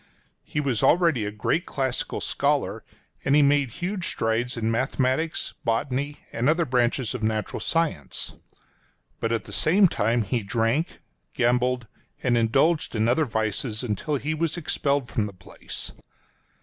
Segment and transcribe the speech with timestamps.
[0.41, 2.83] He was already a great classical scholar,
[3.23, 8.33] and he made huge strides in mathematics, botany, and other branches of natural science.
[9.19, 11.01] But at the same time he drank,
[11.35, 11.85] gambled,
[12.23, 15.91] and indulged in other vices until he was expelled from the place.